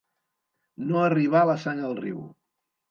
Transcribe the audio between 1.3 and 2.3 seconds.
la sang al riu.